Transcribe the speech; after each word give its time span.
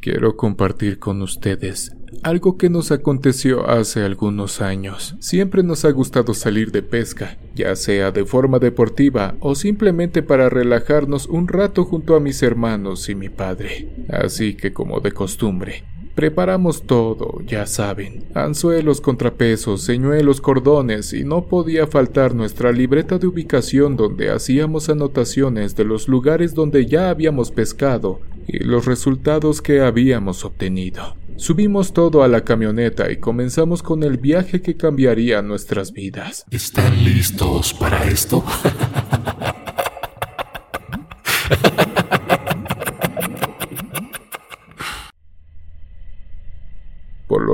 quiero 0.00 0.36
compartir 0.36 0.98
con 0.98 1.22
ustedes 1.22 1.92
algo 2.22 2.58
que 2.58 2.68
nos 2.68 2.90
aconteció 2.90 3.68
hace 3.68 4.02
algunos 4.02 4.60
años. 4.60 5.16
Siempre 5.20 5.62
nos 5.62 5.84
ha 5.84 5.90
gustado 5.90 6.34
salir 6.34 6.70
de 6.70 6.82
pesca, 6.82 7.38
ya 7.54 7.76
sea 7.76 8.10
de 8.10 8.24
forma 8.24 8.58
deportiva 8.58 9.36
o 9.40 9.54
simplemente 9.54 10.22
para 10.22 10.48
relajarnos 10.48 11.26
un 11.26 11.48
rato 11.48 11.84
junto 11.84 12.16
a 12.16 12.20
mis 12.20 12.42
hermanos 12.42 13.08
y 13.08 13.14
mi 13.14 13.28
padre. 13.28 13.88
Así 14.08 14.54
que 14.54 14.72
como 14.72 15.00
de 15.00 15.12
costumbre, 15.12 15.84
Preparamos 16.14 16.82
todo, 16.82 17.40
ya 17.46 17.66
saben, 17.66 18.24
anzuelos, 18.34 19.00
contrapesos, 19.00 19.82
señuelos, 19.82 20.40
cordones 20.40 21.12
y 21.12 21.24
no 21.24 21.46
podía 21.46 21.86
faltar 21.86 22.34
nuestra 22.34 22.72
libreta 22.72 23.16
de 23.16 23.28
ubicación 23.28 23.96
donde 23.96 24.30
hacíamos 24.30 24.90
anotaciones 24.90 25.76
de 25.76 25.84
los 25.84 26.08
lugares 26.08 26.52
donde 26.52 26.84
ya 26.84 27.10
habíamos 27.10 27.52
pescado 27.52 28.20
y 28.46 28.64
los 28.64 28.86
resultados 28.86 29.62
que 29.62 29.80
habíamos 29.80 30.44
obtenido. 30.44 31.16
Subimos 31.36 31.92
todo 31.92 32.22
a 32.22 32.28
la 32.28 32.44
camioneta 32.44 33.10
y 33.10 33.16
comenzamos 33.16 33.82
con 33.82 34.02
el 34.02 34.18
viaje 34.18 34.60
que 34.60 34.76
cambiaría 34.76 35.40
nuestras 35.40 35.92
vidas. 35.92 36.44
¿Están 36.50 37.02
listos 37.02 37.72
para 37.72 38.04
esto? 38.04 38.44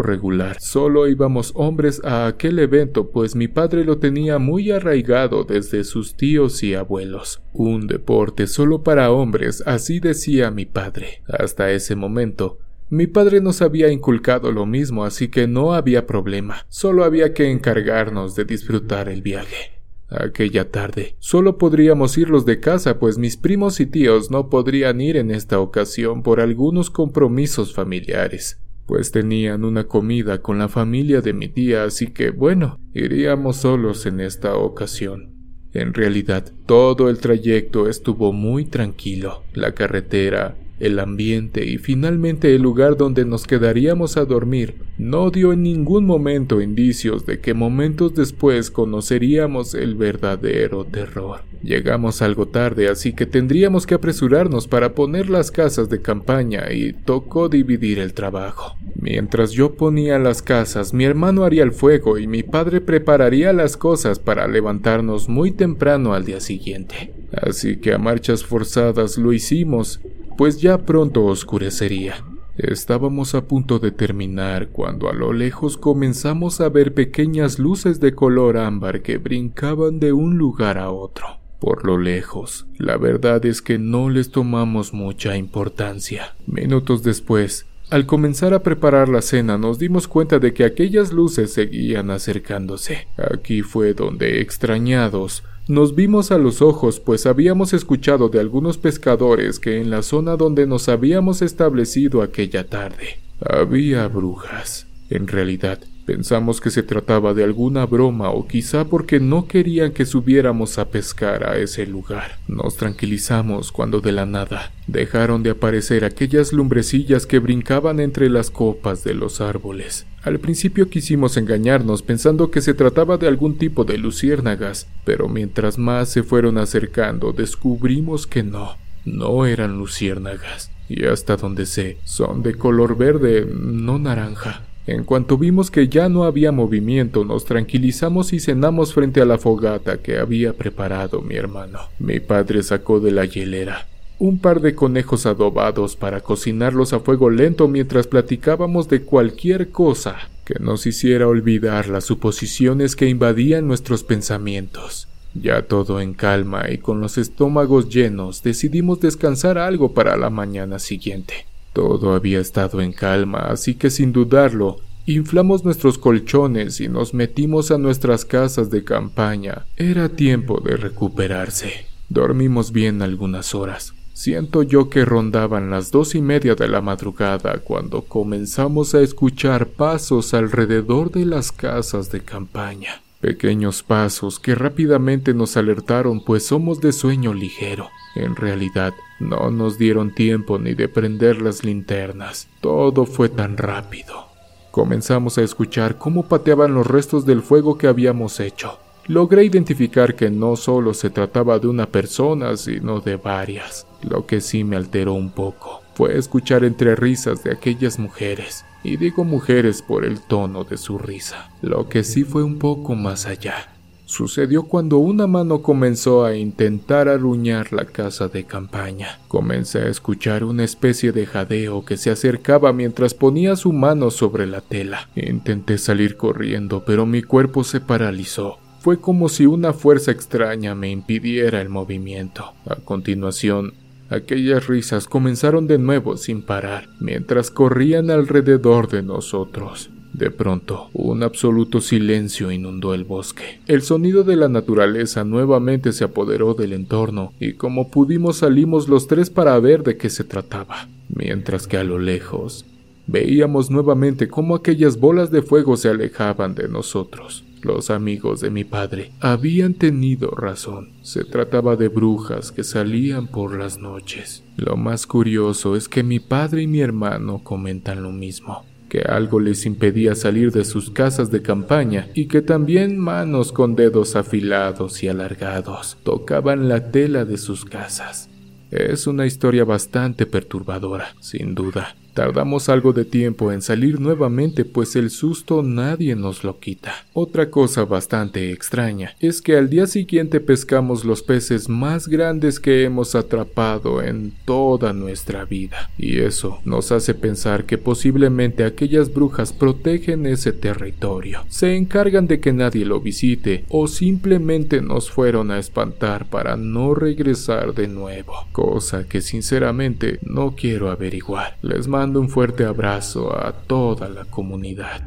regular, 0.06 0.58
solo 0.60 1.08
íbamos 1.08 1.52
hombres 1.54 2.00
a 2.04 2.26
aquel 2.26 2.58
evento, 2.58 3.10
pues 3.10 3.36
mi 3.36 3.48
padre 3.48 3.84
lo 3.84 3.98
tenía 3.98 4.38
muy 4.38 4.70
arraigado 4.70 5.44
desde 5.44 5.84
sus 5.84 6.16
tíos 6.16 6.62
y 6.62 6.74
abuelos. 6.74 7.42
Un 7.52 7.86
deporte 7.86 8.46
solo 8.46 8.82
para 8.82 9.10
hombres, 9.10 9.62
así 9.66 10.00
decía 10.00 10.50
mi 10.50 10.64
padre. 10.64 11.22
Hasta 11.26 11.70
ese 11.72 11.94
momento, 11.96 12.58
mi 12.88 13.06
padre 13.06 13.40
nos 13.40 13.62
había 13.62 13.90
inculcado 13.90 14.52
lo 14.52 14.64
mismo, 14.64 15.04
así 15.04 15.28
que 15.28 15.46
no 15.46 15.74
había 15.74 16.06
problema, 16.06 16.64
solo 16.68 17.04
había 17.04 17.34
que 17.34 17.50
encargarnos 17.50 18.34
de 18.36 18.44
disfrutar 18.44 19.08
el 19.08 19.22
viaje. 19.22 19.72
Aquella 20.08 20.70
tarde 20.70 21.16
solo 21.18 21.58
podríamos 21.58 22.16
irlos 22.16 22.46
de 22.46 22.60
casa, 22.60 23.00
pues 23.00 23.18
mis 23.18 23.36
primos 23.36 23.80
y 23.80 23.86
tíos 23.86 24.30
no 24.30 24.48
podrían 24.48 25.00
ir 25.00 25.16
en 25.16 25.32
esta 25.32 25.58
ocasión 25.58 26.22
por 26.22 26.40
algunos 26.40 26.90
compromisos 26.90 27.74
familiares 27.74 28.60
pues 28.86 29.10
tenían 29.10 29.64
una 29.64 29.84
comida 29.84 30.40
con 30.40 30.58
la 30.58 30.68
familia 30.68 31.20
de 31.20 31.32
mi 31.32 31.48
tía, 31.48 31.84
así 31.84 32.06
que 32.08 32.30
bueno, 32.30 32.80
iríamos 32.94 33.56
solos 33.56 34.06
en 34.06 34.20
esta 34.20 34.54
ocasión. 34.56 35.34
En 35.72 35.92
realidad, 35.92 36.52
todo 36.64 37.10
el 37.10 37.18
trayecto 37.18 37.88
estuvo 37.88 38.32
muy 38.32 38.64
tranquilo. 38.64 39.42
La 39.52 39.72
carretera, 39.72 40.56
el 40.78 40.98
ambiente 40.98 41.64
y 41.64 41.78
finalmente 41.78 42.54
el 42.54 42.62
lugar 42.62 42.96
donde 42.96 43.24
nos 43.24 43.46
quedaríamos 43.46 44.16
a 44.16 44.24
dormir 44.24 44.74
no 44.98 45.30
dio 45.30 45.52
en 45.52 45.62
ningún 45.62 46.04
momento 46.04 46.60
indicios 46.60 47.26
de 47.26 47.40
que 47.40 47.54
momentos 47.54 48.14
después 48.14 48.70
conoceríamos 48.70 49.74
el 49.74 49.94
verdadero 49.94 50.84
terror. 50.84 51.40
Llegamos 51.62 52.22
algo 52.22 52.48
tarde, 52.48 52.88
así 52.88 53.12
que 53.12 53.26
tendríamos 53.26 53.86
que 53.86 53.94
apresurarnos 53.94 54.68
para 54.68 54.94
poner 54.94 55.28
las 55.28 55.50
casas 55.50 55.88
de 55.88 56.00
campaña 56.00 56.72
y 56.72 56.92
tocó 56.92 57.48
dividir 57.48 57.98
el 57.98 58.14
trabajo. 58.14 58.76
Mientras 58.94 59.52
yo 59.52 59.74
ponía 59.74 60.18
las 60.18 60.42
casas, 60.42 60.94
mi 60.94 61.04
hermano 61.04 61.44
haría 61.44 61.62
el 61.62 61.72
fuego 61.72 62.18
y 62.18 62.26
mi 62.26 62.42
padre 62.42 62.80
prepararía 62.80 63.52
las 63.52 63.76
cosas 63.76 64.18
para 64.18 64.46
levantarnos 64.46 65.28
muy 65.28 65.52
temprano 65.52 66.14
al 66.14 66.24
día 66.24 66.40
siguiente. 66.40 67.12
Así 67.32 67.78
que 67.78 67.92
a 67.92 67.98
marchas 67.98 68.44
forzadas 68.44 69.18
lo 69.18 69.32
hicimos 69.32 70.00
pues 70.36 70.60
ya 70.60 70.78
pronto 70.78 71.24
oscurecería. 71.24 72.24
Estábamos 72.56 73.34
a 73.34 73.46
punto 73.46 73.78
de 73.78 73.90
terminar 73.90 74.68
cuando 74.68 75.10
a 75.10 75.12
lo 75.12 75.32
lejos 75.32 75.76
comenzamos 75.76 76.60
a 76.62 76.70
ver 76.70 76.94
pequeñas 76.94 77.58
luces 77.58 78.00
de 78.00 78.14
color 78.14 78.56
ámbar 78.56 79.02
que 79.02 79.18
brincaban 79.18 80.00
de 80.00 80.12
un 80.12 80.38
lugar 80.38 80.78
a 80.78 80.90
otro. 80.90 81.26
Por 81.60 81.84
lo 81.84 81.98
lejos, 81.98 82.66
la 82.78 82.96
verdad 82.96 83.44
es 83.44 83.60
que 83.60 83.78
no 83.78 84.08
les 84.08 84.30
tomamos 84.30 84.94
mucha 84.94 85.36
importancia. 85.36 86.34
Minutos 86.46 87.02
después, 87.02 87.66
al 87.88 88.04
comenzar 88.04 88.52
a 88.52 88.62
preparar 88.62 89.08
la 89.08 89.22
cena 89.22 89.58
nos 89.58 89.78
dimos 89.78 90.08
cuenta 90.08 90.38
de 90.38 90.52
que 90.52 90.64
aquellas 90.64 91.12
luces 91.12 91.52
seguían 91.52 92.10
acercándose. 92.10 93.06
Aquí 93.16 93.62
fue 93.62 93.94
donde, 93.94 94.40
extrañados, 94.40 95.44
nos 95.68 95.94
vimos 95.94 96.30
a 96.30 96.38
los 96.38 96.62
ojos, 96.62 97.00
pues 97.00 97.26
habíamos 97.26 97.72
escuchado 97.72 98.28
de 98.28 98.38
algunos 98.40 98.78
pescadores 98.78 99.58
que 99.58 99.80
en 99.80 99.90
la 99.90 100.02
zona 100.02 100.36
donde 100.36 100.66
nos 100.66 100.88
habíamos 100.88 101.42
establecido 101.42 102.22
aquella 102.22 102.68
tarde 102.68 103.18
había 103.40 104.06
brujas. 104.08 104.86
En 105.10 105.26
realidad, 105.26 105.80
Pensamos 106.06 106.60
que 106.60 106.70
se 106.70 106.84
trataba 106.84 107.34
de 107.34 107.42
alguna 107.42 107.84
broma 107.84 108.30
o 108.30 108.46
quizá 108.46 108.84
porque 108.84 109.18
no 109.18 109.48
querían 109.48 109.90
que 109.90 110.06
subiéramos 110.06 110.78
a 110.78 110.88
pescar 110.88 111.42
a 111.42 111.56
ese 111.56 111.84
lugar. 111.84 112.38
Nos 112.46 112.76
tranquilizamos 112.76 113.72
cuando 113.72 114.00
de 114.00 114.12
la 114.12 114.24
nada 114.24 114.72
dejaron 114.86 115.42
de 115.42 115.50
aparecer 115.50 116.04
aquellas 116.04 116.52
lumbrecillas 116.52 117.26
que 117.26 117.40
brincaban 117.40 117.98
entre 117.98 118.30
las 118.30 118.52
copas 118.52 119.02
de 119.02 119.14
los 119.14 119.40
árboles. 119.40 120.06
Al 120.22 120.38
principio 120.38 120.88
quisimos 120.88 121.36
engañarnos 121.36 122.02
pensando 122.02 122.52
que 122.52 122.60
se 122.60 122.72
trataba 122.72 123.16
de 123.16 123.26
algún 123.26 123.58
tipo 123.58 123.84
de 123.84 123.98
luciérnagas, 123.98 124.86
pero 125.04 125.28
mientras 125.28 125.76
más 125.76 126.08
se 126.08 126.22
fueron 126.22 126.56
acercando 126.56 127.32
descubrimos 127.32 128.28
que 128.28 128.44
no, 128.44 128.76
no 129.04 129.44
eran 129.44 129.76
luciérnagas. 129.76 130.70
Y 130.88 131.06
hasta 131.06 131.36
donde 131.36 131.66
sé, 131.66 131.98
son 132.04 132.44
de 132.44 132.54
color 132.54 132.96
verde, 132.96 133.44
no 133.44 133.98
naranja. 133.98 134.65
En 134.86 135.04
cuanto 135.04 135.36
vimos 135.36 135.70
que 135.70 135.88
ya 135.88 136.08
no 136.08 136.24
había 136.24 136.52
movimiento, 136.52 137.24
nos 137.24 137.44
tranquilizamos 137.44 138.32
y 138.32 138.40
cenamos 138.40 138.94
frente 138.94 139.20
a 139.20 139.24
la 139.24 139.38
fogata 139.38 139.98
que 139.98 140.18
había 140.18 140.52
preparado 140.52 141.22
mi 141.22 141.34
hermano. 141.34 141.80
Mi 141.98 142.20
padre 142.20 142.62
sacó 142.62 143.00
de 143.00 143.10
la 143.10 143.24
hielera 143.24 143.86
un 144.18 144.38
par 144.38 144.60
de 144.60 144.74
conejos 144.74 145.26
adobados 145.26 145.96
para 145.96 146.20
cocinarlos 146.20 146.92
a 146.92 147.00
fuego 147.00 147.28
lento 147.30 147.68
mientras 147.68 148.06
platicábamos 148.06 148.88
de 148.88 149.02
cualquier 149.02 149.70
cosa 149.70 150.16
que 150.44 150.54
nos 150.58 150.86
hiciera 150.86 151.28
olvidar 151.28 151.88
las 151.88 152.04
suposiciones 152.04 152.96
que 152.96 153.08
invadían 153.08 153.66
nuestros 153.66 154.04
pensamientos. 154.04 155.08
Ya 155.34 155.62
todo 155.62 156.00
en 156.00 156.14
calma 156.14 156.70
y 156.70 156.78
con 156.78 157.00
los 157.00 157.18
estómagos 157.18 157.90
llenos, 157.90 158.42
decidimos 158.42 159.00
descansar 159.00 159.58
algo 159.58 159.92
para 159.92 160.16
la 160.16 160.30
mañana 160.30 160.78
siguiente. 160.78 161.46
Todo 161.76 162.14
había 162.14 162.40
estado 162.40 162.80
en 162.80 162.94
calma, 162.94 163.40
así 163.50 163.74
que 163.74 163.90
sin 163.90 164.10
dudarlo, 164.10 164.78
inflamos 165.04 165.62
nuestros 165.62 165.98
colchones 165.98 166.80
y 166.80 166.88
nos 166.88 167.12
metimos 167.12 167.70
a 167.70 167.76
nuestras 167.76 168.24
casas 168.24 168.70
de 168.70 168.82
campaña. 168.82 169.66
Era 169.76 170.08
tiempo 170.08 170.58
de 170.64 170.78
recuperarse. 170.78 171.84
Dormimos 172.08 172.72
bien 172.72 173.02
algunas 173.02 173.54
horas. 173.54 173.92
Siento 174.14 174.62
yo 174.62 174.88
que 174.88 175.04
rondaban 175.04 175.70
las 175.70 175.90
dos 175.90 176.14
y 176.14 176.22
media 176.22 176.54
de 176.54 176.66
la 176.66 176.80
madrugada 176.80 177.58
cuando 177.58 178.00
comenzamos 178.00 178.94
a 178.94 179.02
escuchar 179.02 179.66
pasos 179.66 180.32
alrededor 180.32 181.10
de 181.10 181.26
las 181.26 181.52
casas 181.52 182.10
de 182.10 182.22
campaña. 182.22 183.02
Pequeños 183.20 183.82
pasos 183.82 184.38
que 184.38 184.54
rápidamente 184.54 185.32
nos 185.32 185.56
alertaron 185.56 186.22
pues 186.22 186.46
somos 186.46 186.80
de 186.80 186.92
sueño 186.92 187.32
ligero. 187.32 187.88
En 188.14 188.36
realidad, 188.36 188.92
no 189.20 189.50
nos 189.50 189.78
dieron 189.78 190.14
tiempo 190.14 190.58
ni 190.58 190.74
de 190.74 190.88
prender 190.88 191.40
las 191.40 191.64
linternas. 191.64 192.48
Todo 192.60 193.06
fue 193.06 193.28
tan 193.28 193.56
rápido. 193.56 194.26
Comenzamos 194.70 195.38
a 195.38 195.42
escuchar 195.42 195.96
cómo 195.96 196.24
pateaban 196.28 196.74
los 196.74 196.86
restos 196.86 197.24
del 197.24 197.42
fuego 197.42 197.78
que 197.78 197.86
habíamos 197.86 198.40
hecho. 198.40 198.78
Logré 199.06 199.44
identificar 199.44 200.14
que 200.14 200.30
no 200.30 200.56
solo 200.56 200.92
se 200.92 201.10
trataba 201.10 201.58
de 201.58 201.68
una 201.68 201.86
persona, 201.86 202.56
sino 202.56 203.00
de 203.00 203.16
varias. 203.16 203.86
Lo 204.02 204.26
que 204.26 204.40
sí 204.40 204.64
me 204.64 204.76
alteró 204.76 205.14
un 205.14 205.30
poco 205.30 205.85
fue 205.96 206.18
escuchar 206.18 206.62
entre 206.62 206.94
risas 206.94 207.42
de 207.42 207.52
aquellas 207.52 207.98
mujeres, 207.98 208.66
y 208.84 208.98
digo 208.98 209.24
mujeres 209.24 209.80
por 209.80 210.04
el 210.04 210.20
tono 210.20 210.64
de 210.64 210.76
su 210.76 210.98
risa. 210.98 211.50
Lo 211.62 211.88
que 211.88 212.04
sí 212.04 212.22
fue 212.22 212.44
un 212.44 212.58
poco 212.58 212.94
más 212.94 213.24
allá 213.24 213.72
sucedió 214.06 214.62
cuando 214.62 214.98
una 214.98 215.26
mano 215.26 215.62
comenzó 215.62 216.24
a 216.24 216.36
intentar 216.36 217.08
arruñar 217.08 217.72
la 217.72 217.84
casa 217.84 218.28
de 218.28 218.44
campaña. 218.44 219.18
Comencé 219.28 219.80
a 219.80 219.88
escuchar 219.88 220.44
una 220.44 220.64
especie 220.64 221.12
de 221.12 221.26
jadeo 221.26 221.84
que 221.84 221.96
se 221.96 222.10
acercaba 222.10 222.72
mientras 222.72 223.14
ponía 223.14 223.56
su 223.56 223.72
mano 223.72 224.10
sobre 224.10 224.46
la 224.46 224.60
tela. 224.60 225.08
Intenté 225.16 225.76
salir 225.76 226.16
corriendo, 226.16 226.84
pero 226.86 227.04
mi 227.04 227.22
cuerpo 227.22 227.64
se 227.64 227.80
paralizó. 227.80 228.58
Fue 228.78 229.00
como 229.00 229.28
si 229.28 229.46
una 229.46 229.72
fuerza 229.72 230.12
extraña 230.12 230.76
me 230.76 230.88
impidiera 230.90 231.60
el 231.60 231.68
movimiento. 231.68 232.52
A 232.66 232.76
continuación, 232.76 233.74
aquellas 234.10 234.66
risas 234.66 235.06
comenzaron 235.06 235.66
de 235.66 235.78
nuevo 235.78 236.16
sin 236.16 236.42
parar, 236.42 236.88
mientras 237.00 237.50
corrían 237.50 238.10
alrededor 238.10 238.88
de 238.88 239.02
nosotros. 239.02 239.90
De 240.16 240.30
pronto, 240.30 240.88
un 240.94 241.22
absoluto 241.22 241.82
silencio 241.82 242.50
inundó 242.50 242.94
el 242.94 243.04
bosque. 243.04 243.60
El 243.66 243.82
sonido 243.82 244.24
de 244.24 244.36
la 244.36 244.48
naturaleza 244.48 245.24
nuevamente 245.24 245.92
se 245.92 246.04
apoderó 246.04 246.54
del 246.54 246.72
entorno 246.72 247.34
y 247.38 247.52
como 247.52 247.90
pudimos 247.90 248.38
salimos 248.38 248.88
los 248.88 249.08
tres 249.08 249.28
para 249.28 249.58
ver 249.60 249.82
de 249.82 249.98
qué 249.98 250.08
se 250.08 250.24
trataba. 250.24 250.88
mientras 251.08 251.66
que 251.66 251.76
a 251.76 251.84
lo 251.84 251.98
lejos 251.98 252.64
veíamos 253.06 253.70
nuevamente 253.70 254.26
cómo 254.26 254.54
aquellas 254.56 254.98
bolas 254.98 255.30
de 255.30 255.42
fuego 255.42 255.76
se 255.76 255.88
alejaban 255.88 256.54
de 256.54 256.68
nosotros. 256.68 257.44
Los 257.62 257.90
amigos 257.90 258.40
de 258.40 258.50
mi 258.50 258.64
padre 258.64 259.12
habían 259.20 259.74
tenido 259.74 260.30
razón. 260.30 260.90
Se 261.02 261.24
trataba 261.24 261.76
de 261.76 261.88
brujas 261.88 262.52
que 262.52 262.64
salían 262.64 263.26
por 263.26 263.58
las 263.58 263.78
noches. 263.78 264.44
Lo 264.56 264.76
más 264.76 265.06
curioso 265.06 265.76
es 265.76 265.88
que 265.88 266.02
mi 266.02 266.20
padre 266.20 266.62
y 266.62 266.66
mi 266.66 266.80
hermano 266.80 267.42
comentan 267.42 268.02
lo 268.02 268.12
mismo 268.12 268.64
que 268.88 269.00
algo 269.00 269.40
les 269.40 269.66
impedía 269.66 270.14
salir 270.14 270.52
de 270.52 270.64
sus 270.64 270.90
casas 270.90 271.30
de 271.30 271.42
campaña 271.42 272.08
y 272.14 272.26
que 272.26 272.42
también 272.42 272.98
manos 272.98 273.52
con 273.52 273.74
dedos 273.74 274.16
afilados 274.16 275.02
y 275.02 275.08
alargados 275.08 275.98
tocaban 276.04 276.68
la 276.68 276.90
tela 276.90 277.24
de 277.24 277.36
sus 277.36 277.64
casas. 277.64 278.30
Es 278.70 279.06
una 279.06 279.26
historia 279.26 279.64
bastante 279.64 280.26
perturbadora, 280.26 281.14
sin 281.20 281.54
duda, 281.54 281.96
Tardamos 282.16 282.70
algo 282.70 282.94
de 282.94 283.04
tiempo 283.04 283.52
en 283.52 283.60
salir 283.60 284.00
nuevamente, 284.00 284.64
pues 284.64 284.96
el 284.96 285.10
susto 285.10 285.62
nadie 285.62 286.16
nos 286.16 286.44
lo 286.44 286.58
quita. 286.58 287.04
Otra 287.12 287.50
cosa 287.50 287.84
bastante 287.84 288.52
extraña 288.52 289.14
es 289.20 289.42
que 289.42 289.58
al 289.58 289.68
día 289.68 289.86
siguiente 289.86 290.40
pescamos 290.40 291.04
los 291.04 291.22
peces 291.22 291.68
más 291.68 292.08
grandes 292.08 292.58
que 292.58 292.84
hemos 292.84 293.14
atrapado 293.14 294.02
en 294.02 294.32
toda 294.46 294.94
nuestra 294.94 295.44
vida, 295.44 295.90
y 295.98 296.20
eso 296.20 296.58
nos 296.64 296.90
hace 296.90 297.12
pensar 297.12 297.66
que 297.66 297.76
posiblemente 297.76 298.64
aquellas 298.64 299.12
brujas 299.12 299.52
protegen 299.52 300.24
ese 300.24 300.54
territorio, 300.54 301.44
se 301.48 301.76
encargan 301.76 302.26
de 302.26 302.40
que 302.40 302.54
nadie 302.54 302.86
lo 302.86 302.98
visite 302.98 303.66
o 303.68 303.88
simplemente 303.88 304.80
nos 304.80 305.10
fueron 305.10 305.50
a 305.50 305.58
espantar 305.58 306.24
para 306.24 306.56
no 306.56 306.94
regresar 306.94 307.74
de 307.74 307.88
nuevo, 307.88 308.32
cosa 308.52 309.06
que 309.06 309.20
sinceramente 309.20 310.18
no 310.22 310.54
quiero 310.56 310.90
averiguar. 310.90 311.58
Les 311.60 311.86
mando 311.86 312.05
un 312.14 312.28
fuerte 312.28 312.64
abrazo 312.64 313.36
a 313.36 313.52
toda 313.52 314.08
la 314.08 314.24
comunidad. 314.24 315.02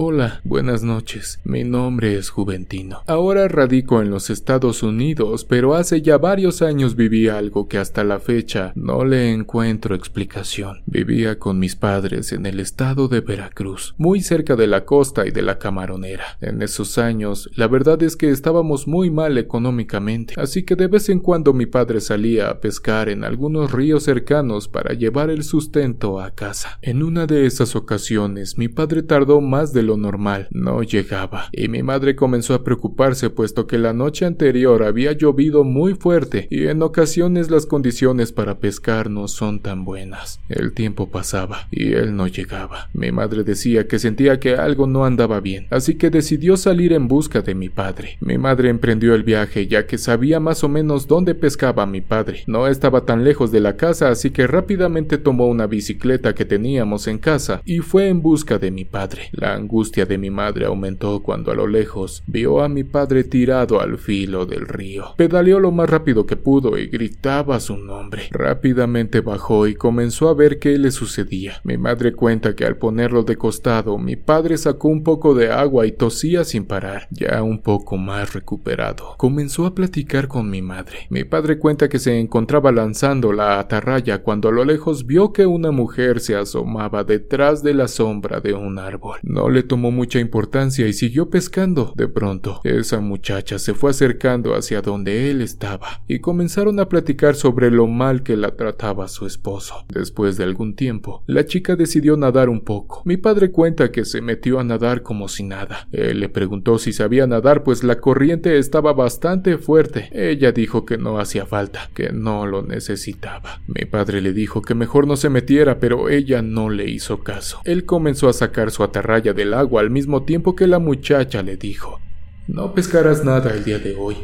Hola, 0.00 0.40
buenas 0.44 0.84
noches. 0.84 1.40
Mi 1.42 1.64
nombre 1.64 2.16
es 2.16 2.30
Juventino. 2.30 3.02
Ahora 3.08 3.48
radico 3.48 4.00
en 4.00 4.10
los 4.10 4.30
Estados 4.30 4.84
Unidos, 4.84 5.44
pero 5.44 5.74
hace 5.74 6.02
ya 6.02 6.18
varios 6.18 6.62
años 6.62 6.94
viví 6.94 7.26
algo 7.26 7.66
que 7.66 7.78
hasta 7.78 8.04
la 8.04 8.20
fecha 8.20 8.70
no 8.76 9.04
le 9.04 9.32
encuentro 9.32 9.96
explicación. 9.96 10.82
Vivía 10.86 11.40
con 11.40 11.58
mis 11.58 11.74
padres 11.74 12.30
en 12.30 12.46
el 12.46 12.60
estado 12.60 13.08
de 13.08 13.22
Veracruz, 13.22 13.96
muy 13.98 14.20
cerca 14.20 14.54
de 14.54 14.68
la 14.68 14.84
costa 14.84 15.26
y 15.26 15.32
de 15.32 15.42
la 15.42 15.58
camaronera. 15.58 16.38
En 16.40 16.62
esos 16.62 16.96
años, 16.98 17.50
la 17.56 17.66
verdad 17.66 18.00
es 18.04 18.14
que 18.14 18.30
estábamos 18.30 18.86
muy 18.86 19.10
mal 19.10 19.36
económicamente, 19.36 20.34
así 20.36 20.62
que 20.62 20.76
de 20.76 20.86
vez 20.86 21.08
en 21.08 21.18
cuando 21.18 21.52
mi 21.52 21.66
padre 21.66 22.00
salía 22.00 22.50
a 22.50 22.60
pescar 22.60 23.08
en 23.08 23.24
algunos 23.24 23.72
ríos 23.72 24.04
cercanos 24.04 24.68
para 24.68 24.94
llevar 24.94 25.28
el 25.28 25.42
sustento 25.42 26.20
a 26.20 26.30
casa. 26.30 26.78
En 26.82 27.02
una 27.02 27.26
de 27.26 27.46
esas 27.46 27.74
ocasiones, 27.74 28.56
mi 28.58 28.68
padre 28.68 29.02
tardó 29.02 29.40
más 29.40 29.72
de 29.72 29.87
lo 29.88 29.96
normal. 29.96 30.48
No 30.50 30.82
llegaba, 30.82 31.48
y 31.50 31.68
mi 31.68 31.82
madre 31.82 32.14
comenzó 32.14 32.54
a 32.54 32.62
preocuparse 32.62 33.30
puesto 33.30 33.66
que 33.66 33.78
la 33.78 33.92
noche 33.92 34.26
anterior 34.26 34.82
había 34.82 35.12
llovido 35.12 35.64
muy 35.64 35.94
fuerte 35.94 36.46
y 36.50 36.66
en 36.66 36.82
ocasiones 36.82 37.50
las 37.50 37.64
condiciones 37.64 38.32
para 38.32 38.58
pescar 38.58 39.08
no 39.10 39.28
son 39.28 39.60
tan 39.60 39.84
buenas. 39.84 40.40
El 40.50 40.72
tiempo 40.72 41.08
pasaba 41.08 41.68
y 41.70 41.94
él 41.94 42.14
no 42.16 42.26
llegaba. 42.26 42.90
Mi 42.92 43.10
madre 43.12 43.44
decía 43.44 43.88
que 43.88 43.98
sentía 43.98 44.38
que 44.38 44.56
algo 44.56 44.86
no 44.86 45.06
andaba 45.06 45.40
bien, 45.40 45.66
así 45.70 45.94
que 45.94 46.10
decidió 46.10 46.56
salir 46.58 46.92
en 46.92 47.08
busca 47.08 47.40
de 47.40 47.54
mi 47.54 47.70
padre. 47.70 48.18
Mi 48.20 48.36
madre 48.36 48.68
emprendió 48.68 49.14
el 49.14 49.22
viaje 49.22 49.66
ya 49.66 49.86
que 49.86 49.96
sabía 49.96 50.38
más 50.38 50.62
o 50.64 50.68
menos 50.68 51.06
dónde 51.06 51.34
pescaba 51.34 51.86
mi 51.86 52.02
padre. 52.02 52.44
No 52.46 52.66
estaba 52.66 53.06
tan 53.06 53.24
lejos 53.24 53.50
de 53.50 53.60
la 53.60 53.76
casa, 53.76 54.10
así 54.10 54.30
que 54.30 54.46
rápidamente 54.46 55.16
tomó 55.16 55.46
una 55.46 55.66
bicicleta 55.66 56.34
que 56.34 56.44
teníamos 56.44 57.06
en 57.08 57.18
casa 57.18 57.62
y 57.64 57.78
fue 57.78 58.08
en 58.08 58.20
busca 58.20 58.58
de 58.58 58.70
mi 58.70 58.84
padre. 58.84 59.30
La 59.32 59.54
angustia 59.54 59.77
de 59.78 60.18
mi 60.18 60.28
madre 60.28 60.66
aumentó 60.66 61.20
cuando 61.20 61.52
a 61.52 61.54
lo 61.54 61.68
lejos 61.68 62.24
vio 62.26 62.62
a 62.62 62.68
mi 62.68 62.82
padre 62.82 63.22
tirado 63.22 63.80
al 63.80 63.96
filo 63.98 64.44
del 64.44 64.66
río. 64.66 65.14
Pedaleó 65.16 65.60
lo 65.60 65.70
más 65.70 65.88
rápido 65.88 66.26
que 66.26 66.36
pudo 66.36 66.76
y 66.76 66.88
gritaba 66.88 67.60
su 67.60 67.76
nombre. 67.76 68.28
Rápidamente 68.32 69.20
bajó 69.20 69.68
y 69.68 69.76
comenzó 69.76 70.28
a 70.28 70.34
ver 70.34 70.58
qué 70.58 70.76
le 70.78 70.90
sucedía. 70.90 71.60
Mi 71.62 71.78
madre 71.78 72.12
cuenta 72.12 72.56
que 72.56 72.64
al 72.64 72.76
ponerlo 72.76 73.22
de 73.22 73.36
costado, 73.36 73.98
mi 73.98 74.16
padre 74.16 74.58
sacó 74.58 74.88
un 74.88 75.04
poco 75.04 75.34
de 75.34 75.52
agua 75.52 75.86
y 75.86 75.92
tosía 75.92 76.42
sin 76.42 76.64
parar, 76.64 77.06
ya 77.10 77.42
un 77.42 77.60
poco 77.60 77.96
más 77.96 78.34
recuperado. 78.34 79.14
Comenzó 79.16 79.64
a 79.64 79.76
platicar 79.76 80.26
con 80.26 80.50
mi 80.50 80.60
madre. 80.60 81.06
Mi 81.08 81.22
padre 81.22 81.58
cuenta 81.58 81.88
que 81.88 82.00
se 82.00 82.18
encontraba 82.18 82.72
lanzando 82.72 83.32
la 83.32 83.60
atarraya 83.60 84.22
cuando 84.22 84.48
a 84.48 84.52
lo 84.52 84.64
lejos 84.64 85.06
vio 85.06 85.32
que 85.32 85.46
una 85.46 85.70
mujer 85.70 86.18
se 86.18 86.34
asomaba 86.34 87.04
detrás 87.04 87.62
de 87.62 87.74
la 87.74 87.86
sombra 87.86 88.40
de 88.40 88.54
un 88.54 88.78
árbol. 88.80 89.18
No 89.22 89.48
le 89.48 89.67
tomó 89.68 89.92
mucha 89.92 90.18
importancia 90.18 90.88
y 90.88 90.92
siguió 90.92 91.30
pescando. 91.30 91.92
De 91.96 92.08
pronto, 92.08 92.60
esa 92.64 93.00
muchacha 93.00 93.58
se 93.58 93.74
fue 93.74 93.90
acercando 93.90 94.54
hacia 94.54 94.82
donde 94.82 95.30
él 95.30 95.42
estaba 95.42 96.02
y 96.08 96.18
comenzaron 96.18 96.80
a 96.80 96.88
platicar 96.88 97.36
sobre 97.36 97.70
lo 97.70 97.86
mal 97.86 98.22
que 98.22 98.36
la 98.36 98.56
trataba 98.56 99.06
su 99.06 99.26
esposo. 99.26 99.84
Después 99.88 100.36
de 100.36 100.44
algún 100.44 100.74
tiempo, 100.74 101.22
la 101.26 101.46
chica 101.46 101.76
decidió 101.76 102.16
nadar 102.16 102.48
un 102.48 102.62
poco. 102.62 103.02
Mi 103.04 103.16
padre 103.16 103.50
cuenta 103.52 103.92
que 103.92 104.04
se 104.04 104.20
metió 104.20 104.58
a 104.58 104.64
nadar 104.64 105.02
como 105.02 105.28
si 105.28 105.44
nada. 105.44 105.86
Él 105.92 106.20
le 106.20 106.28
preguntó 106.28 106.78
si 106.78 106.92
sabía 106.92 107.26
nadar, 107.26 107.62
pues 107.62 107.84
la 107.84 108.00
corriente 108.00 108.58
estaba 108.58 108.92
bastante 108.92 109.58
fuerte. 109.58 110.08
Ella 110.12 110.52
dijo 110.52 110.84
que 110.84 110.98
no 110.98 111.18
hacía 111.18 111.46
falta, 111.46 111.90
que 111.94 112.10
no 112.10 112.46
lo 112.46 112.62
necesitaba. 112.62 113.60
Mi 113.66 113.84
padre 113.84 114.20
le 114.20 114.32
dijo 114.32 114.62
que 114.62 114.74
mejor 114.74 115.06
no 115.06 115.16
se 115.16 115.28
metiera, 115.28 115.78
pero 115.78 116.08
ella 116.08 116.42
no 116.42 116.70
le 116.70 116.88
hizo 116.88 117.22
caso. 117.22 117.60
Él 117.64 117.84
comenzó 117.84 118.28
a 118.28 118.32
sacar 118.32 118.70
su 118.70 118.82
atarraya 118.82 119.34
del 119.34 119.54
agua 119.58 119.80
al 119.80 119.90
mismo 119.90 120.22
tiempo 120.22 120.54
que 120.54 120.66
la 120.66 120.78
muchacha 120.78 121.42
le 121.42 121.56
dijo, 121.56 122.00
No 122.46 122.74
pescarás 122.74 123.24
nada 123.24 123.50
el 123.52 123.64
día 123.64 123.78
de 123.78 123.94
hoy. 123.94 124.16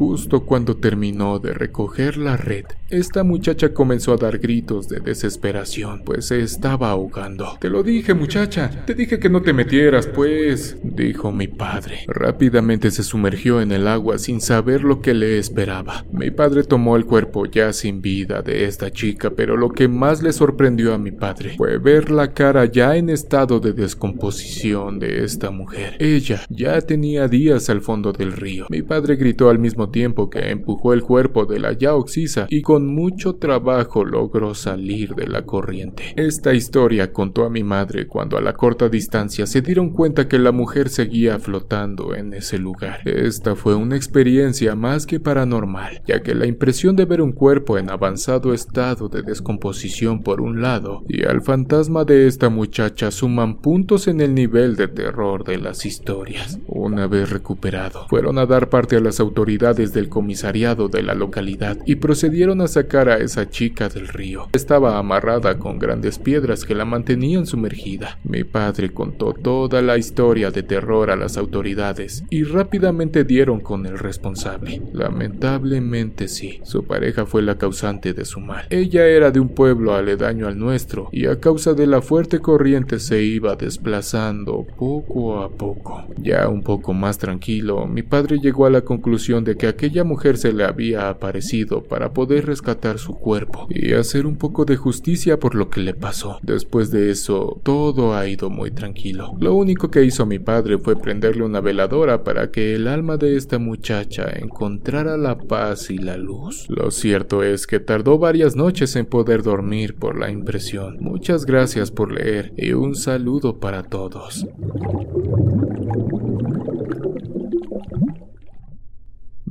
Justo 0.00 0.46
cuando 0.46 0.78
terminó 0.78 1.38
de 1.40 1.52
recoger 1.52 2.16
la 2.16 2.38
red, 2.38 2.64
esta 2.88 3.22
muchacha 3.22 3.74
comenzó 3.74 4.14
a 4.14 4.16
dar 4.16 4.38
gritos 4.38 4.88
de 4.88 4.98
desesperación, 4.98 6.00
pues 6.06 6.28
se 6.28 6.40
estaba 6.40 6.90
ahogando. 6.90 7.58
Te 7.60 7.68
lo 7.68 7.82
dije, 7.82 8.14
muchacha, 8.14 8.70
te 8.86 8.94
dije 8.94 9.18
que 9.18 9.28
no 9.28 9.42
te 9.42 9.52
metieras, 9.52 10.06
pues, 10.06 10.78
dijo 10.82 11.32
mi 11.32 11.48
padre. 11.48 11.98
Rápidamente 12.06 12.90
se 12.90 13.02
sumergió 13.02 13.60
en 13.60 13.72
el 13.72 13.86
agua 13.86 14.16
sin 14.16 14.40
saber 14.40 14.84
lo 14.84 15.02
que 15.02 15.12
le 15.12 15.36
esperaba. 15.36 16.06
Mi 16.10 16.30
padre 16.30 16.64
tomó 16.64 16.96
el 16.96 17.04
cuerpo 17.04 17.44
ya 17.44 17.74
sin 17.74 18.00
vida 18.00 18.40
de 18.40 18.64
esta 18.64 18.90
chica, 18.90 19.28
pero 19.28 19.58
lo 19.58 19.68
que 19.68 19.86
más 19.86 20.22
le 20.22 20.32
sorprendió 20.32 20.94
a 20.94 20.98
mi 20.98 21.10
padre 21.10 21.56
fue 21.58 21.76
ver 21.76 22.10
la 22.10 22.32
cara 22.32 22.64
ya 22.64 22.96
en 22.96 23.10
estado 23.10 23.60
de 23.60 23.74
descomposición 23.74 24.98
de 24.98 25.24
esta 25.24 25.50
mujer. 25.50 25.96
Ella 25.98 26.40
ya 26.48 26.80
tenía 26.80 27.28
días 27.28 27.68
al 27.68 27.82
fondo 27.82 28.12
del 28.12 28.32
río. 28.32 28.64
Mi 28.70 28.80
padre 28.80 29.16
gritó 29.16 29.50
al 29.50 29.58
tiempo 29.90 30.30
que 30.30 30.50
empujó 30.50 30.92
el 30.92 31.02
cuerpo 31.02 31.46
de 31.46 31.58
la 31.58 31.72
ya 31.72 31.94
oxisa 31.94 32.46
y 32.48 32.62
con 32.62 32.86
mucho 32.86 33.36
trabajo 33.36 34.04
logró 34.04 34.54
salir 34.54 35.14
de 35.14 35.26
la 35.26 35.42
corriente. 35.42 36.14
Esta 36.16 36.54
historia 36.54 37.12
contó 37.12 37.44
a 37.44 37.50
mi 37.50 37.62
madre 37.62 38.06
cuando 38.06 38.36
a 38.36 38.40
la 38.40 38.54
corta 38.54 38.88
distancia 38.88 39.46
se 39.46 39.62
dieron 39.62 39.90
cuenta 39.90 40.28
que 40.28 40.38
la 40.38 40.52
mujer 40.52 40.88
seguía 40.88 41.38
flotando 41.38 42.14
en 42.14 42.34
ese 42.34 42.58
lugar. 42.58 43.00
Esta 43.04 43.54
fue 43.56 43.74
una 43.74 43.96
experiencia 43.96 44.74
más 44.74 45.06
que 45.06 45.20
paranormal, 45.20 46.02
ya 46.06 46.22
que 46.22 46.34
la 46.34 46.46
impresión 46.46 46.96
de 46.96 47.04
ver 47.04 47.22
un 47.22 47.32
cuerpo 47.32 47.78
en 47.78 47.90
avanzado 47.90 48.52
estado 48.52 49.08
de 49.08 49.22
descomposición 49.22 50.22
por 50.22 50.40
un 50.40 50.60
lado 50.60 51.04
y 51.08 51.24
al 51.24 51.42
fantasma 51.42 52.04
de 52.04 52.26
esta 52.26 52.48
muchacha 52.48 53.10
suman 53.10 53.58
puntos 53.58 54.08
en 54.08 54.20
el 54.20 54.34
nivel 54.34 54.76
de 54.76 54.88
terror 54.88 55.44
de 55.44 55.58
las 55.58 55.86
historias. 55.86 56.58
Una 56.66 57.06
vez 57.06 57.30
recuperado, 57.30 58.06
fueron 58.08 58.38
a 58.38 58.46
dar 58.46 58.68
parte 58.68 58.96
a 58.96 59.00
las 59.00 59.20
autoridades 59.20 59.79
del 59.86 60.08
comisariado 60.08 60.88
de 60.88 61.02
la 61.02 61.14
localidad 61.14 61.78
y 61.86 61.96
procedieron 61.96 62.60
a 62.60 62.68
sacar 62.68 63.08
a 63.08 63.18
esa 63.18 63.48
chica 63.48 63.88
del 63.88 64.08
río. 64.08 64.48
Estaba 64.52 64.98
amarrada 64.98 65.58
con 65.58 65.78
grandes 65.78 66.18
piedras 66.18 66.64
que 66.64 66.74
la 66.74 66.84
mantenían 66.84 67.46
sumergida. 67.46 68.18
Mi 68.24 68.44
padre 68.44 68.90
contó 68.90 69.32
toda 69.32 69.82
la 69.82 69.96
historia 69.96 70.50
de 70.50 70.62
terror 70.62 71.10
a 71.10 71.16
las 71.16 71.36
autoridades 71.36 72.24
y 72.30 72.44
rápidamente 72.44 73.24
dieron 73.24 73.60
con 73.60 73.86
el 73.86 73.98
responsable. 73.98 74.82
Lamentablemente 74.92 76.28
sí, 76.28 76.60
su 76.64 76.84
pareja 76.84 77.26
fue 77.26 77.42
la 77.42 77.58
causante 77.58 78.12
de 78.12 78.24
su 78.24 78.40
mal. 78.40 78.66
Ella 78.70 79.06
era 79.06 79.30
de 79.30 79.40
un 79.40 79.48
pueblo 79.48 79.94
aledaño 79.94 80.46
al 80.46 80.58
nuestro 80.58 81.08
y 81.12 81.26
a 81.26 81.40
causa 81.40 81.74
de 81.74 81.86
la 81.86 82.02
fuerte 82.02 82.40
corriente 82.40 82.98
se 82.98 83.22
iba 83.22 83.56
desplazando 83.56 84.66
poco 84.76 85.40
a 85.42 85.50
poco. 85.50 86.04
Ya 86.18 86.48
un 86.48 86.62
poco 86.62 86.92
más 86.92 87.18
tranquilo, 87.18 87.86
mi 87.86 88.02
padre 88.02 88.38
llegó 88.38 88.66
a 88.66 88.70
la 88.70 88.82
conclusión 88.82 89.44
de 89.44 89.56
que 89.56 89.66
aquella 89.70 90.04
mujer 90.04 90.36
se 90.36 90.52
le 90.52 90.64
había 90.64 91.08
aparecido 91.08 91.82
para 91.82 92.12
poder 92.12 92.46
rescatar 92.46 92.98
su 92.98 93.14
cuerpo 93.14 93.66
y 93.70 93.94
hacer 93.94 94.26
un 94.26 94.36
poco 94.36 94.64
de 94.64 94.76
justicia 94.76 95.38
por 95.38 95.54
lo 95.54 95.70
que 95.70 95.80
le 95.80 95.94
pasó. 95.94 96.38
Después 96.42 96.90
de 96.90 97.10
eso, 97.10 97.60
todo 97.62 98.14
ha 98.14 98.28
ido 98.28 98.50
muy 98.50 98.70
tranquilo. 98.70 99.34
Lo 99.40 99.54
único 99.54 99.90
que 99.90 100.04
hizo 100.04 100.26
mi 100.26 100.38
padre 100.38 100.78
fue 100.78 100.96
prenderle 100.96 101.44
una 101.44 101.60
veladora 101.60 102.22
para 102.24 102.50
que 102.50 102.74
el 102.74 102.88
alma 102.88 103.16
de 103.16 103.36
esta 103.36 103.58
muchacha 103.58 104.28
encontrara 104.30 105.16
la 105.16 105.38
paz 105.38 105.90
y 105.90 105.98
la 105.98 106.16
luz. 106.16 106.66
Lo 106.68 106.90
cierto 106.90 107.42
es 107.42 107.66
que 107.66 107.80
tardó 107.80 108.18
varias 108.18 108.56
noches 108.56 108.96
en 108.96 109.06
poder 109.06 109.42
dormir 109.42 109.94
por 109.94 110.18
la 110.18 110.30
impresión. 110.30 110.98
Muchas 111.00 111.46
gracias 111.46 111.90
por 111.90 112.12
leer 112.12 112.52
y 112.56 112.72
un 112.72 112.94
saludo 112.94 113.58
para 113.58 113.82
todos. 113.82 114.46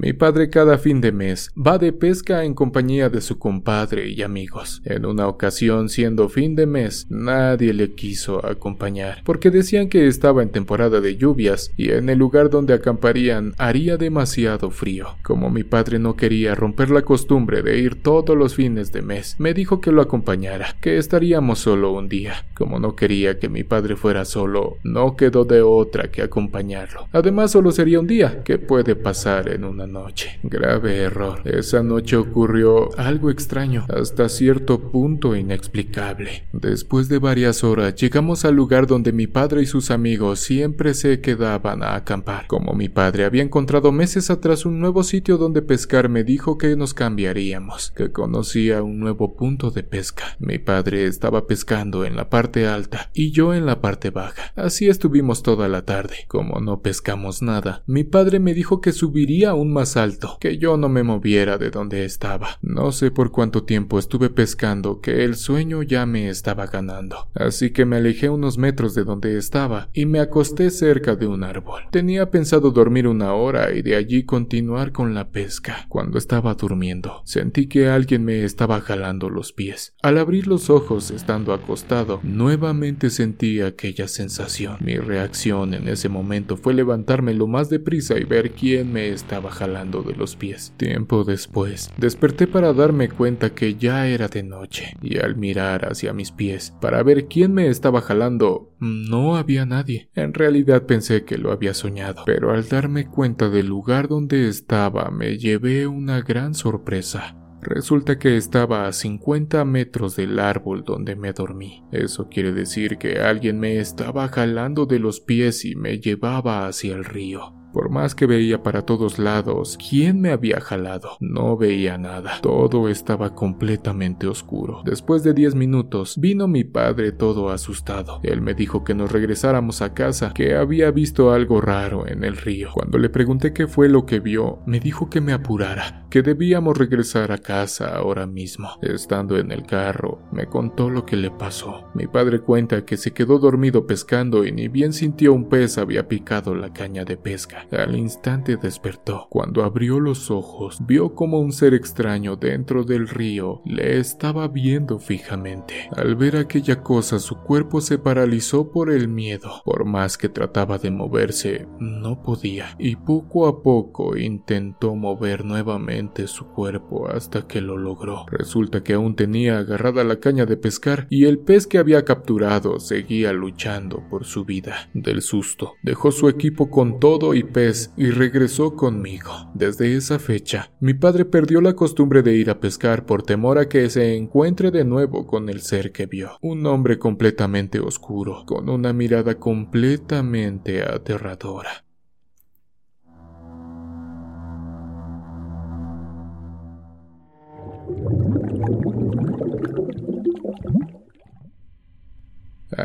Mi 0.01 0.13
padre 0.13 0.50
cada 0.50 0.77
fin 0.77 1.01
de 1.01 1.12
mes 1.12 1.51
va 1.58 1.77
de 1.77 1.91
pesca 1.91 2.46
en 2.46 2.53
compañía 2.53 3.10
de 3.10 3.20
su 3.20 3.38
compadre 3.38 4.08
y 4.08 4.22
amigos. 4.22 4.82
En 4.86 5.06
una 5.06 5.27
ocasión, 5.27 5.89
siendo 5.89 6.29
fin 6.29 6.56
de 6.56 6.65
mes, 6.65 7.06
nadie 7.10 7.74
le 7.74 7.91
quiso 7.96 8.46
acompañar, 8.46 9.22
porque 9.25 9.51
decían 9.51 9.89
que 9.89 10.08
estaba 10.08 10.41
en 10.41 10.51
temporada 10.51 11.01
de 11.01 11.18
lluvias 11.18 11.74
y 11.75 11.91
en 11.91 12.08
el 12.08 12.18
lugar 12.18 12.50
donde 12.50 12.74
acamparían 12.74 13.53
haría 13.58 13.98
demasiado 13.98 14.72
frío. 14.72 15.18
Como 15.22 15.50
mi 15.50 15.65
padre 15.65 16.00
no 16.00 16.15
quería 16.15 16.56
romper 16.56 16.91
la 16.91 17.01
costumbre 17.01 17.62
de 17.62 17.79
ir 17.79 18.01
todos 18.01 18.38
los 18.38 18.56
fines 18.56 18.94
de 18.94 19.01
mes, 19.01 19.36
me 19.38 19.53
dijo 19.53 19.82
que 19.82 19.91
lo 19.91 20.01
acompañara, 20.01 20.77
que 20.79 20.98
estaríamos 20.98 21.60
solo 21.60 21.91
un 21.91 22.08
día. 22.08 22.46
Como 22.53 22.79
no 22.79 22.96
quería 22.96 23.38
que 23.38 23.50
mi 23.50 23.65
padre 23.65 23.98
fuera 23.98 24.24
solo, 24.24 24.77
no 24.82 25.18
quedó 25.18 25.44
de 25.44 25.62
otra 25.62 26.10
que 26.10 26.22
acompañarlo. 26.22 27.10
Además, 27.12 27.51
solo 27.51 27.74
sería 27.74 28.00
un 28.00 28.08
día, 28.08 28.44
que 28.46 28.60
puede 28.60 28.96
pasar 28.96 29.50
en 29.50 29.65
una 29.65 29.88
noche. 29.91 30.39
Grave 30.43 30.98
error. 30.98 31.41
Esa 31.46 31.84
noche 31.84 32.15
ocurrió 32.15 32.98
algo 32.98 33.29
extraño, 33.29 33.86
hasta 33.89 34.29
cierto 34.29 34.79
punto 34.91 35.36
inexplicable. 35.36 36.48
Después 36.53 37.10
de 37.10 37.19
varias 37.19 37.63
horas 37.63 37.96
llegamos 37.96 38.46
al 38.46 38.55
lugar 38.55 38.88
donde 38.88 39.12
mi 39.12 39.27
padre 39.27 39.63
y 39.63 39.65
sus 39.65 39.91
amigos 39.91 40.39
siempre 40.39 40.93
se 40.93 41.22
quedaban 41.22 41.84
a 41.84 41.96
acampar. 41.96 42.48
Como 42.48 42.74
mi 42.74 42.89
padre 42.89 43.25
había 43.25 43.43
encontrado 43.43 43.91
meses 43.91 44.29
atrás 44.29 44.65
un 44.65 44.79
nuevo 44.79 45.03
sitio 45.03 45.38
donde 45.38 45.62
pescar, 45.62 46.10
me 46.10 46.24
dijo 46.24 46.58
que 46.58 46.75
nos 46.75 46.93
cambiaríamos, 46.93 47.91
que 47.91 48.12
conocía 48.12 48.84
un 48.84 49.00
nuevo 49.00 49.36
punto 49.36 49.72
de 49.72 49.84
pesca. 49.84 50.38
Mi 50.39 50.60
padre 50.60 51.05
estaba 51.05 51.48
pescando 51.48 52.05
en 52.05 52.15
la 52.15 52.29
parte 52.29 52.67
alta 52.67 53.10
y 53.13 53.31
yo 53.31 53.53
en 53.53 53.65
la 53.65 53.81
parte 53.81 54.10
baja. 54.10 54.53
Así 54.55 54.88
estuvimos 54.88 55.43
toda 55.43 55.67
la 55.67 55.84
tarde. 55.86 56.25
Como 56.27 56.60
no 56.60 56.81
pescamos 56.81 57.41
nada, 57.41 57.84
mi 57.88 58.03
padre 58.03 58.39
me 58.39 58.53
dijo 58.53 58.81
que 58.81 58.91
subiría 58.91 59.51
aún 59.51 59.72
más 59.79 59.95
alto, 59.95 60.36
que 60.41 60.57
yo 60.57 60.75
no 60.75 60.89
me 60.89 61.03
moviera 61.03 61.57
de 61.57 61.69
donde 61.69 62.03
estaba. 62.03 62.59
No 62.62 62.91
sé 62.91 63.12
por 63.12 63.31
cuánto 63.31 63.63
tiempo 63.63 63.98
estuve 63.98 64.29
pescando 64.29 65.00
que 65.00 65.24
el 65.24 65.38
sueño 65.38 65.83
ya 65.83 66.05
me 66.05 66.27
estaba 66.27 66.67
ganando, 66.67 67.29
así 67.33 67.69
que 67.69 67.86
me 67.86 67.95
alejé 67.95 68.27
unos 68.27 68.57
metros 68.57 68.93
de 68.93 69.05
donde 69.05 69.38
estaba 69.38 69.88
y 69.93 70.05
me 70.05 70.19
acosté 70.19 70.69
cerca 70.69 71.15
de 71.15 71.27
un 71.27 71.45
árbol. 71.45 71.83
Tenía 71.91 72.29
pensado 72.29 72.71
dormir 72.71 73.07
una 73.07 73.31
hora 73.31 73.74
y 73.74 73.81
de 73.81 73.95
allí 73.95 74.24
continuar 74.24 74.91
con 74.91 75.13
la 75.13 75.29
pesca. 75.29 75.86
Cuando 75.88 76.17
estaba 76.17 76.55
durmiendo, 76.55 77.21
sentí 77.24 77.67
que 77.67 77.88
alguien 77.88 78.25
me 78.25 78.43
estaba 78.43 78.81
jalando 78.81 79.29
los 79.29 79.53
pies. 79.53 79.95
Al 80.01 80.17
abrir 80.17 80.45
los 80.48 80.69
ojos 80.69 81.09
estando 81.09 81.53
acostado, 81.53 82.19
nuevamente 82.24 83.09
sentí 83.09 83.62
aquella 83.62 84.09
sensación. 84.09 84.75
Mi 84.81 84.98
reacción 84.98 85.74
en 85.74 85.88
ese 85.88 86.09
momento 86.09 86.57
fue 86.57 86.74
levantarme 86.74 87.33
lo 87.33 87.48
más 87.48 87.69
deprisa 87.69 88.19
y 88.19 88.25
ver 88.25 88.51
quién 88.51 88.91
me 88.91 89.07
estaba 89.07 89.50
jalando 89.50 89.69
de 89.70 90.16
los 90.16 90.36
pies. 90.36 90.74
Tiempo 90.78 91.24
después, 91.24 91.92
desperté 91.98 92.48
para 92.48 92.74
darme 92.74 93.10
cuenta 93.10 93.52
que 93.52 93.76
ya 93.76 94.08
era 94.08 94.28
de 94.28 94.44
noche, 94.44 94.94
y 95.02 95.20
al 95.20 95.36
mirar 95.36 95.86
hacia 95.86 96.12
mis 96.12 96.32
pies 96.32 96.74
para 96.82 97.04
ver 97.04 97.28
quién 97.28 97.54
me 97.54 97.68
estaba 97.68 98.02
jalando, 98.02 98.76
no 98.80 99.38
había 99.38 99.66
nadie. 99.66 100.10
En 100.16 100.34
realidad 100.34 100.84
pensé 100.84 101.24
que 101.24 101.38
lo 101.38 101.52
había 101.52 101.74
soñado, 101.74 102.24
pero 102.26 102.52
al 102.52 102.68
darme 102.68 103.08
cuenta 103.08 103.50
del 103.50 103.68
lugar 103.68 104.08
donde 104.08 104.48
estaba 104.50 105.12
me 105.12 105.38
llevé 105.38 105.88
una 105.88 106.22
gran 106.22 106.54
sorpresa. 106.54 107.36
Resulta 107.62 108.18
que 108.18 108.38
estaba 108.38 108.88
a 108.88 108.94
50 108.94 109.66
metros 109.66 110.16
del 110.16 110.40
árbol 110.40 110.84
donde 110.86 111.16
me 111.16 111.34
dormí. 111.34 111.84
Eso 111.92 112.30
quiere 112.30 112.54
decir 112.54 112.98
que 112.98 113.20
alguien 113.20 113.60
me 113.60 113.80
estaba 113.80 114.30
jalando 114.30 114.86
de 114.86 115.00
los 115.00 115.20
pies 115.20 115.66
y 115.66 115.76
me 115.76 116.00
llevaba 116.00 116.68
hacia 116.68 116.96
el 116.96 117.04
río. 117.04 117.59
Por 117.74 117.90
más 117.90 118.16
que 118.16 118.26
veía 118.26 118.64
para 118.64 118.82
todos 118.82 119.20
lados, 119.20 119.78
¿quién 119.90 120.22
me 120.22 120.32
había 120.32 120.60
jalado? 120.60 121.18
No 121.20 121.56
veía 121.56 121.98
nada. 121.98 122.40
Todo 122.42 122.90
estaba 122.90 123.36
completamente 123.36 124.28
oscuro. 124.28 124.82
Después 124.86 125.24
de 125.24 125.34
diez 125.34 125.56
minutos, 125.56 126.16
vino 126.20 126.48
mi 126.48 126.64
padre 126.64 127.12
todo 127.12 127.50
asustado. 127.50 128.20
Él 128.24 128.42
me 128.42 128.54
dijo 128.54 128.84
que 128.84 128.96
nos 128.96 129.12
regresáramos 129.12 129.82
a 129.82 129.94
casa, 129.94 130.34
que 130.34 130.56
había 130.56 130.92
visto 130.92 131.32
algo 131.32 131.62
raro 131.62 132.08
en 132.08 132.24
el 132.24 132.38
río. 132.38 132.70
Cuando 132.74 132.98
le 132.98 133.10
pregunté 133.10 133.54
qué 133.54 133.68
fue 133.68 133.88
lo 133.88 134.06
que 134.06 134.20
vio, 134.20 134.60
me 134.66 134.80
dijo 134.80 135.10
que 135.10 135.22
me 135.22 135.34
apurara, 135.34 136.08
que 136.10 136.22
debíamos 136.22 136.78
regresar 136.78 137.32
a 137.32 137.38
casa 137.38 137.96
ahora 137.96 138.26
mismo. 138.26 138.70
Estando 138.82 139.38
en 139.38 139.52
el 139.52 139.64
carro, 139.64 140.24
me 140.32 140.48
contó 140.48 140.90
lo 140.90 141.06
que 141.06 141.16
le 141.16 141.32
pasó. 141.32 141.90
Mi 141.94 142.08
padre 142.08 142.40
cuenta 142.40 142.86
que 142.86 142.98
se 142.98 143.12
quedó 143.12 143.40
dormido 143.40 143.86
pescando 143.86 144.46
y 144.46 144.52
ni 144.52 144.68
bien 144.68 144.94
sintió 144.94 145.34
un 145.34 145.50
pez 145.50 145.78
había 145.78 146.08
picado 146.08 146.56
la 146.56 146.74
caña 146.74 147.06
de 147.06 147.18
pesca. 147.18 147.59
Al 147.72 147.96
instante 147.96 148.58
despertó. 148.58 149.28
Cuando 149.30 149.63
abrió 149.63 150.00
los 150.00 150.32
ojos, 150.32 150.80
vio 150.86 151.16
como 151.16 151.39
un 151.39 151.51
ser 151.51 151.74
extraño 151.74 152.36
dentro 152.36 152.84
del 152.84 153.08
río 153.08 153.62
le 153.66 154.00
estaba 154.00 154.48
viendo 154.48 155.00
fijamente. 155.00 155.89
Al 155.96 156.16
ver 156.16 156.38
aquella 156.38 156.82
cosa, 156.82 157.20
su 157.20 157.38
cuerpo 157.38 157.82
se 157.82 157.98
paralizó 157.98 158.72
por 158.72 158.92
el 158.92 159.08
miedo. 159.08 159.62
Por 159.63 159.86
más 159.86 160.18
que 160.18 160.30
trataba 160.30 160.78
de 160.78 160.92
moverse, 160.92 161.68
no 161.80 162.22
podía, 162.22 162.75
y 162.78 162.96
poco 162.96 163.48
a 163.48 163.62
poco 163.62 164.18
intentó 164.18 164.96
mover 164.96 165.46
nuevamente 165.46 166.28
su 166.28 166.48
cuerpo 166.48 167.08
hasta 167.08 167.48
que 167.48 167.62
lo 167.62 167.78
logró. 167.78 168.25
Resulta 168.30 168.84
que 168.84 168.94
aún 168.94 169.16
tenía 169.16 169.60
agarrada 169.60 170.04
la 170.04 170.20
caña 170.20 170.46
de 170.46 170.58
pescar 170.58 171.08
y 171.10 171.25
el 171.25 171.39
pez 171.39 171.68
que 171.68 171.78
había 171.78 172.06
capturado 172.06 172.80
seguía 172.80 173.34
luchando 173.34 174.04
por 174.10 174.25
su 174.25 174.46
vida. 174.46 174.89
Del 174.94 175.22
susto, 175.22 175.74
dejó 175.84 176.12
su 176.12 176.30
equipo 176.30 176.70
con 176.70 177.00
todo 177.00 177.34
y 177.34 177.44
pez 177.51 177.91
y 177.98 178.12
regresó 178.12 178.75
conmigo. 178.75 179.32
Desde 179.53 179.96
esa 179.96 180.20
fecha, 180.20 180.72
mi 180.79 180.94
padre 180.94 181.25
perdió 181.25 181.62
la 181.62 181.74
costumbre 181.74 182.22
de 182.22 182.36
ir 182.36 182.50
a 182.50 182.60
pescar 182.60 183.06
por 183.06 183.24
temor 183.24 183.58
a 183.58 183.68
que 183.68 183.89
se 183.89 184.15
encuentre 184.15 184.72
de 184.72 184.86
nuevo 184.86 185.27
con 185.27 185.50
el 185.50 185.62
ser 185.62 185.91
que 185.91 186.06
vio. 186.06 186.38
Un 186.41 186.65
hombre 186.65 187.00
completamente 187.00 187.79
oscuro, 187.79 188.44
con 188.46 188.70
una 188.70 188.94
mirada 188.94 189.36
completamente 189.36 190.84
aterradora. 190.84 191.84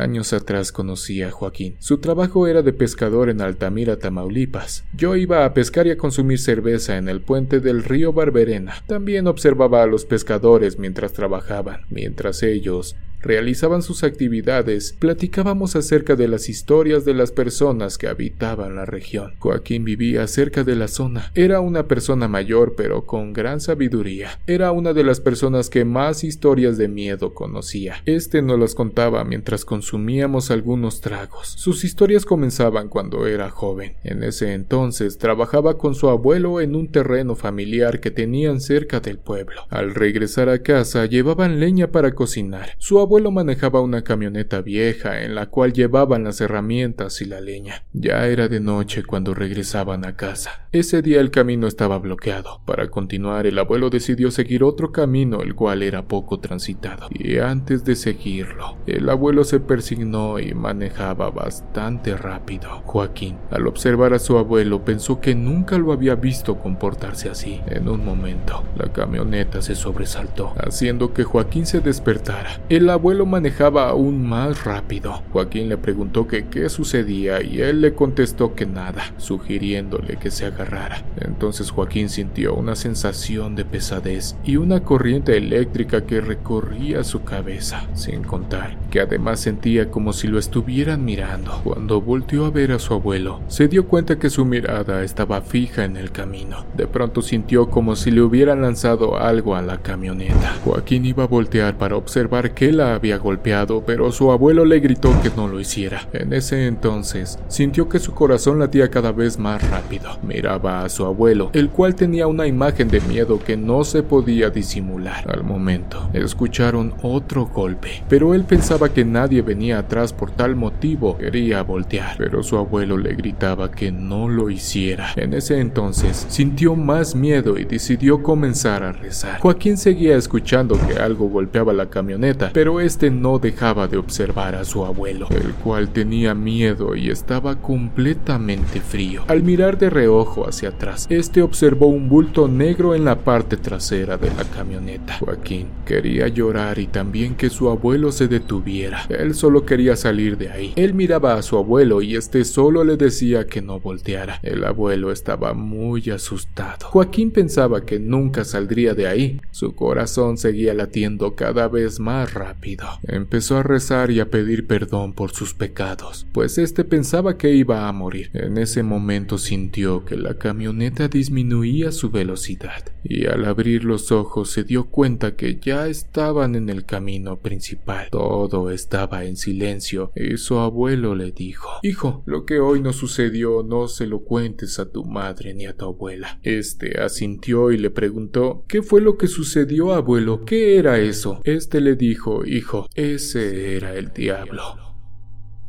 Años 0.01 0.33
atrás 0.33 0.71
conocí 0.71 1.21
a 1.21 1.31
Joaquín. 1.31 1.75
Su 1.79 1.99
trabajo 1.99 2.47
era 2.47 2.61
de 2.61 2.73
pescador 2.73 3.29
en 3.29 3.41
Altamira, 3.41 3.97
Tamaulipas. 3.97 4.83
Yo 4.95 5.15
iba 5.15 5.45
a 5.45 5.53
pescar 5.53 5.87
y 5.87 5.91
a 5.91 5.97
consumir 5.97 6.39
cerveza 6.39 6.97
en 6.97 7.09
el 7.09 7.21
puente 7.21 7.59
del 7.59 7.83
río 7.83 8.13
Barberena. 8.13 8.83
También 8.87 9.27
observaba 9.27 9.83
a 9.83 9.87
los 9.87 10.05
pescadores 10.05 10.79
mientras 10.79 11.13
trabajaban, 11.13 11.81
mientras 11.89 12.43
ellos 12.43 12.95
realizaban 13.25 13.81
sus 13.81 14.03
actividades, 14.03 14.95
platicábamos 14.99 15.75
acerca 15.75 16.15
de 16.15 16.27
las 16.27 16.47
historias 16.47 17.03
de 17.05 17.15
las 17.15 17.31
personas 17.31 17.97
que 17.97 18.07
habitaban 18.07 18.75
la 18.75 18.85
región. 18.85 19.33
Joaquín 19.39 19.83
vivía 19.83 20.27
cerca 20.27 20.63
de 20.63 20.75
la 20.75 20.87
zona. 20.87 21.31
Era 21.33 21.59
una 21.59 21.87
persona 21.87 22.27
mayor 22.27 22.75
pero 22.77 23.05
con 23.05 23.33
gran 23.33 23.59
sabiduría. 23.59 24.39
Era 24.45 24.71
una 24.71 24.93
de 24.93 25.03
las 25.03 25.19
personas 25.19 25.69
que 25.69 25.85
más 25.85 26.23
historias 26.23 26.77
de 26.77 26.87
miedo 26.87 27.33
conocía. 27.33 28.01
Este 28.05 28.43
nos 28.43 28.59
las 28.59 28.75
contaba 28.75 29.23
mientras 29.23 29.65
consumíamos 29.65 30.51
algunos 30.51 31.01
tragos. 31.01 31.55
Sus 31.57 31.83
historias 31.83 32.25
comenzaban 32.25 32.89
cuando 32.89 33.25
era 33.25 33.49
joven. 33.49 33.95
En 34.03 34.23
ese 34.23 34.53
entonces 34.53 35.17
trabajaba 35.17 35.79
con 35.79 35.95
su 35.95 36.09
abuelo 36.09 36.61
en 36.61 36.75
un 36.75 36.91
terreno 36.91 37.35
familiar 37.35 37.99
que 37.99 38.11
tenían 38.11 38.61
cerca 38.61 38.99
del 38.99 39.17
pueblo. 39.17 39.63
Al 39.69 39.95
regresar 39.95 40.49
a 40.49 40.61
casa 40.61 41.07
llevaban 41.07 41.59
leña 41.59 41.87
para 41.87 42.13
cocinar. 42.13 42.75
Su 42.77 42.99
abuelo 42.99 43.14
abuelo 43.15 43.31
manejaba 43.31 43.79
una 43.79 44.03
camioneta 44.03 44.61
vieja 44.61 45.21
en 45.21 45.35
la 45.35 45.45
cual 45.45 45.71
llevaban 45.71 46.25
las 46.25 46.41
herramientas 46.41 47.21
y 47.21 47.25
la 47.25 47.39
leña. 47.39 47.85
Ya 47.93 48.27
era 48.27 48.49
de 48.49 48.59
noche 48.59 49.05
cuando 49.05 49.33
regresaban 49.33 50.03
a 50.03 50.17
casa. 50.17 50.67
Ese 50.73 51.01
día 51.01 51.21
el 51.21 51.31
camino 51.31 51.65
estaba 51.65 51.97
bloqueado. 51.97 52.59
Para 52.65 52.89
continuar, 52.89 53.47
el 53.47 53.57
abuelo 53.57 53.89
decidió 53.89 54.31
seguir 54.31 54.65
otro 54.65 54.91
camino 54.91 55.39
el 55.43 55.55
cual 55.55 55.81
era 55.81 56.09
poco 56.09 56.41
transitado. 56.41 57.07
Y 57.09 57.37
antes 57.37 57.85
de 57.85 57.95
seguirlo, 57.95 58.75
el 58.85 59.07
abuelo 59.07 59.45
se 59.45 59.61
persignó 59.61 60.37
y 60.37 60.53
manejaba 60.53 61.29
bastante 61.29 62.17
rápido. 62.17 62.81
Joaquín, 62.83 63.37
al 63.49 63.65
observar 63.67 64.13
a 64.13 64.19
su 64.19 64.37
abuelo, 64.37 64.83
pensó 64.83 65.21
que 65.21 65.35
nunca 65.35 65.77
lo 65.77 65.93
había 65.93 66.15
visto 66.15 66.59
comportarse 66.59 67.29
así. 67.29 67.61
En 67.67 67.87
un 67.87 68.03
momento, 68.03 68.65
la 68.75 68.91
camioneta 68.91 69.61
se 69.61 69.75
sobresaltó, 69.75 70.53
haciendo 70.57 71.13
que 71.13 71.23
Joaquín 71.23 71.65
se 71.65 71.79
despertara. 71.79 72.59
El 72.67 72.89
manejaba 73.25 73.89
aún 73.89 74.27
más 74.27 74.63
rápido. 74.63 75.21
Joaquín 75.31 75.69
le 75.69 75.77
preguntó 75.77 76.27
que 76.27 76.47
qué 76.47 76.69
sucedía 76.69 77.43
y 77.43 77.61
él 77.61 77.81
le 77.81 77.93
contestó 77.93 78.55
que 78.55 78.65
nada, 78.65 79.13
sugiriéndole 79.17 80.17
que 80.17 80.31
se 80.31 80.45
agarrara. 80.45 81.03
Entonces 81.21 81.69
Joaquín 81.69 82.09
sintió 82.09 82.55
una 82.55 82.75
sensación 82.75 83.55
de 83.55 83.65
pesadez 83.65 84.35
y 84.43 84.57
una 84.57 84.83
corriente 84.83 85.37
eléctrica 85.37 86.05
que 86.05 86.21
recorría 86.21 87.03
su 87.03 87.23
cabeza, 87.23 87.85
sin 87.93 88.23
contar 88.23 88.77
que 88.95 89.01
además 89.01 89.41
sentía 89.41 89.91
como 89.91 90.13
si 90.13 90.29
lo 90.29 90.39
estuvieran 90.39 91.03
mirando. 91.03 91.59
Cuando 91.65 91.99
volteó 91.99 92.45
a 92.45 92.49
ver 92.49 92.71
a 92.71 92.79
su 92.79 92.93
abuelo, 92.93 93.41
se 93.49 93.67
dio 93.67 93.87
cuenta 93.87 94.17
que 94.17 94.29
su 94.29 94.45
mirada 94.45 95.03
estaba 95.03 95.41
fija 95.41 95.83
en 95.83 95.97
el 95.97 96.11
camino. 96.13 96.65
De 96.77 96.87
pronto 96.87 97.21
sintió 97.21 97.69
como 97.69 97.97
si 97.97 98.09
le 98.09 98.21
hubieran 98.21 98.61
lanzado 98.61 99.17
algo 99.17 99.57
a 99.57 99.61
la 99.61 99.79
camioneta. 99.79 100.55
Joaquín 100.63 101.05
iba 101.05 101.25
a 101.25 101.27
voltear 101.27 101.77
para 101.77 101.97
observar 101.97 102.53
que 102.53 102.71
la 102.71 102.84
había 102.93 103.17
golpeado, 103.17 103.83
pero 103.85 104.11
su 104.11 104.31
abuelo 104.31 104.65
le 104.65 104.79
gritó 104.79 105.11
que 105.21 105.31
no 105.35 105.47
lo 105.47 105.59
hiciera. 105.59 106.07
En 106.13 106.33
ese 106.33 106.67
entonces, 106.67 107.39
sintió 107.47 107.89
que 107.89 107.99
su 107.99 108.13
corazón 108.13 108.59
latía 108.59 108.89
cada 108.89 109.11
vez 109.11 109.39
más 109.39 109.67
rápido. 109.69 110.17
Miraba 110.21 110.83
a 110.83 110.89
su 110.89 111.05
abuelo, 111.05 111.49
el 111.53 111.69
cual 111.69 111.95
tenía 111.95 112.27
una 112.27 112.47
imagen 112.47 112.87
de 112.87 113.01
miedo 113.01 113.39
que 113.39 113.57
no 113.57 113.83
se 113.83 114.03
podía 114.03 114.49
disimular. 114.49 115.29
Al 115.31 115.43
momento, 115.43 116.09
escucharon 116.13 116.93
otro 117.01 117.45
golpe, 117.47 118.03
pero 118.07 118.33
él 118.33 118.43
pensaba 118.43 118.89
que 118.89 119.05
nadie 119.05 119.41
venía 119.41 119.79
atrás 119.79 120.13
por 120.13 120.31
tal 120.31 120.55
motivo. 120.55 121.17
Quería 121.17 121.63
voltear, 121.63 122.15
pero 122.17 122.43
su 122.43 122.57
abuelo 122.57 122.97
le 122.97 123.15
gritaba 123.15 123.71
que 123.71 123.91
no 123.91 124.27
lo 124.27 124.49
hiciera. 124.49 125.13
En 125.15 125.33
ese 125.33 125.59
entonces, 125.59 126.25
sintió 126.29 126.75
más 126.75 127.15
miedo 127.15 127.57
y 127.57 127.65
decidió 127.65 128.21
comenzar 128.21 128.83
a 128.83 128.91
rezar. 128.91 129.39
Joaquín 129.39 129.77
seguía 129.77 130.15
escuchando 130.15 130.77
que 130.87 130.99
algo 130.99 131.27
golpeaba 131.29 131.73
la 131.73 131.87
camioneta, 131.87 132.51
pero 132.53 132.74
este 132.79 133.09
no 133.09 133.39
dejaba 133.39 133.87
de 133.87 133.97
observar 133.97 134.55
a 134.55 134.65
su 134.65 134.85
abuelo, 134.85 135.27
el 135.31 135.53
cual 135.53 135.89
tenía 135.89 136.33
miedo 136.33 136.95
y 136.95 137.09
estaba 137.09 137.61
completamente 137.61 138.81
frío. 138.81 139.23
Al 139.27 139.43
mirar 139.43 139.77
de 139.77 139.89
reojo 139.89 140.47
hacia 140.47 140.69
atrás, 140.69 141.07
este 141.09 141.41
observó 141.41 141.87
un 141.87 142.09
bulto 142.09 142.47
negro 142.47 142.95
en 142.95 143.05
la 143.05 143.19
parte 143.19 143.57
trasera 143.57 144.17
de 144.17 144.27
la 144.33 144.43
camioneta. 144.43 145.17
Joaquín 145.19 145.67
quería 145.85 146.27
llorar 146.27 146.79
y 146.79 146.87
también 146.87 147.35
que 147.35 147.49
su 147.49 147.69
abuelo 147.69 148.11
se 148.11 148.27
detuviera. 148.27 149.05
Él 149.09 149.35
solo 149.35 149.65
quería 149.65 149.95
salir 149.95 150.37
de 150.37 150.49
ahí. 150.49 150.73
Él 150.75 150.93
miraba 150.93 151.35
a 151.35 151.41
su 151.41 151.57
abuelo 151.57 152.01
y 152.01 152.15
este 152.15 152.43
solo 152.43 152.83
le 152.83 152.97
decía 152.97 153.47
que 153.47 153.61
no 153.61 153.79
volteara. 153.79 154.39
El 154.43 154.63
abuelo 154.63 155.11
estaba 155.11 155.53
muy 155.53 156.09
asustado. 156.09 156.87
Joaquín 156.87 157.31
pensaba 157.31 157.85
que 157.85 157.99
nunca 157.99 158.43
saldría 158.43 158.93
de 158.93 159.07
ahí. 159.07 159.41
Su 159.51 159.75
corazón 159.75 160.37
seguía 160.37 160.73
latiendo 160.73 161.35
cada 161.35 161.67
vez 161.67 161.99
más 161.99 162.33
rápido. 162.33 162.64
Empezó 163.03 163.57
a 163.57 163.63
rezar 163.63 164.11
y 164.11 164.19
a 164.19 164.29
pedir 164.29 164.65
perdón 164.65 165.13
por 165.13 165.31
sus 165.31 165.53
pecados, 165.53 166.25
pues 166.31 166.57
este 166.57 166.83
pensaba 166.83 167.37
que 167.37 167.53
iba 167.53 167.87
a 167.87 167.91
morir. 167.91 168.31
En 168.33 168.57
ese 168.57 168.81
momento 168.81 169.37
sintió 169.37 170.03
que 170.05 170.17
la 170.17 170.37
camioneta 170.37 171.07
disminuía 171.07 171.91
su 171.91 172.09
velocidad 172.09 172.83
y 173.03 173.27
al 173.27 173.45
abrir 173.45 173.83
los 173.83 174.11
ojos 174.11 174.49
se 174.49 174.63
dio 174.63 174.85
cuenta 174.85 175.35
que 175.35 175.59
ya 175.61 175.87
estaban 175.87 176.55
en 176.55 176.69
el 176.69 176.85
camino 176.85 177.39
principal. 177.39 178.07
Todo 178.09 178.71
estaba 178.71 179.25
en 179.25 179.37
silencio 179.37 180.11
y 180.15 180.37
su 180.37 180.57
abuelo 180.57 181.15
le 181.15 181.31
dijo, 181.31 181.69
Hijo, 181.83 182.23
lo 182.25 182.45
que 182.45 182.59
hoy 182.59 182.81
nos 182.81 182.95
sucedió 182.95 183.63
no 183.63 183.87
se 183.87 184.07
lo 184.07 184.21
cuentes 184.21 184.79
a 184.79 184.89
tu 184.91 185.05
madre 185.05 185.53
ni 185.53 185.65
a 185.65 185.75
tu 185.75 185.85
abuela. 185.85 186.39
Este 186.41 186.99
asintió 186.99 187.71
y 187.71 187.77
le 187.77 187.89
preguntó, 187.89 188.63
¿qué 188.67 188.81
fue 188.81 189.01
lo 189.01 189.17
que 189.17 189.27
sucedió, 189.27 189.93
abuelo? 189.93 190.45
¿Qué 190.45 190.77
era 190.77 190.99
eso? 190.99 191.41
Este 191.43 191.81
le 191.81 191.95
dijo, 191.95 192.45
Hijo, 192.55 192.87
ese 192.95 193.75
era 193.75 193.95
el 193.95 194.13
diablo. 194.13 194.61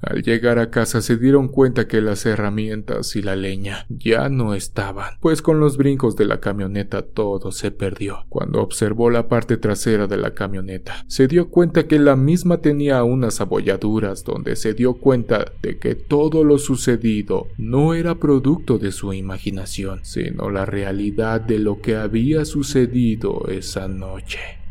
Al 0.02 0.22
llegar 0.22 0.60
a 0.60 0.70
casa 0.70 1.02
se 1.02 1.16
dieron 1.16 1.48
cuenta 1.48 1.88
que 1.88 2.00
las 2.00 2.24
herramientas 2.26 3.16
y 3.16 3.22
la 3.22 3.34
leña 3.34 3.86
ya 3.88 4.28
no 4.28 4.54
estaban, 4.54 5.14
pues 5.20 5.42
con 5.42 5.58
los 5.58 5.78
brincos 5.78 6.14
de 6.14 6.26
la 6.26 6.38
camioneta 6.38 7.02
todo 7.02 7.50
se 7.50 7.72
perdió. 7.72 8.24
Cuando 8.28 8.62
observó 8.62 9.10
la 9.10 9.26
parte 9.26 9.56
trasera 9.56 10.06
de 10.06 10.16
la 10.16 10.32
camioneta, 10.32 11.04
se 11.08 11.26
dio 11.26 11.50
cuenta 11.50 11.88
que 11.88 11.98
la 11.98 12.14
misma 12.14 12.58
tenía 12.58 13.02
unas 13.02 13.40
abolladuras 13.40 14.22
donde 14.22 14.54
se 14.54 14.72
dio 14.72 14.94
cuenta 14.94 15.44
de 15.62 15.78
que 15.78 15.96
todo 15.96 16.44
lo 16.44 16.58
sucedido 16.58 17.48
no 17.58 17.94
era 17.94 18.14
producto 18.14 18.78
de 18.78 18.92
su 18.92 19.12
imaginación, 19.12 20.04
sino 20.04 20.50
la 20.50 20.66
realidad 20.66 21.40
de 21.40 21.58
lo 21.58 21.80
que 21.80 21.96
había 21.96 22.44
sucedido 22.44 23.48
esa 23.48 23.88
noche. 23.88 24.65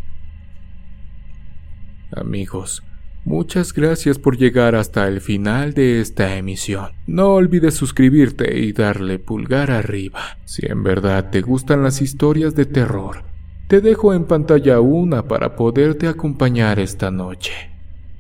Amigos, 2.12 2.84
Muchas 3.26 3.74
gracias 3.74 4.20
por 4.20 4.38
llegar 4.38 4.76
hasta 4.76 5.08
el 5.08 5.20
final 5.20 5.74
de 5.74 6.00
esta 6.00 6.38
emisión. 6.38 6.92
No 7.08 7.30
olvides 7.30 7.74
suscribirte 7.74 8.60
y 8.60 8.72
darle 8.72 9.18
pulgar 9.18 9.72
arriba. 9.72 10.38
Si 10.46 10.64
en 10.68 10.84
verdad 10.84 11.32
te 11.32 11.42
gustan 11.42 11.82
las 11.82 12.04
historias 12.04 12.54
de 12.54 12.68
terror, 12.68 13.24
te 13.68 13.82
dejo 13.82 14.14
en 14.14 14.26
pantalla 14.26 14.80
una 14.80 15.28
para 15.28 15.56
poderte 15.56 16.08
acompañar 16.08 16.80
esta 16.80 17.10
noche. 17.10 17.72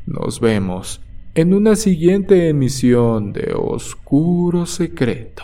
Nos 0.07 0.39
vemos 0.39 1.01
en 1.35 1.53
una 1.53 1.75
siguiente 1.75 2.49
emisión 2.49 3.31
de 3.31 3.53
Oscuro 3.55 4.65
Secreto. 4.65 5.43